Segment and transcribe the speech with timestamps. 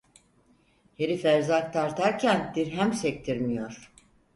[1.01, 3.91] Herif erzak tartarken dirhem sektirmiyor.